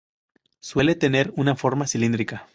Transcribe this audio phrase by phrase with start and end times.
[0.61, 2.49] Suele tener una forma cilíndrica.